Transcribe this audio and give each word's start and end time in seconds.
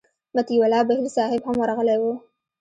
مطیع 0.35 0.59
الله 0.65 0.81
بهیر 0.89 1.07
صاحب 1.17 1.41
هم 1.47 1.55
ورغلی 1.61 1.95
و. 2.01 2.03